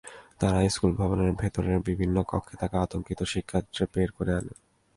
[0.39, 4.57] তাঁরা স্কুল ভবনের ভেতরের বিভিন্ন কক্ষে থাকা আতঙ্কিত শিক্ষার্থীদের বের করে আনেন।